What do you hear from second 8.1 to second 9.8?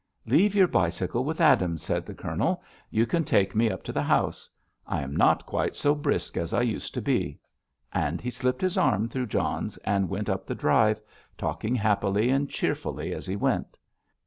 he slipped his arm through John's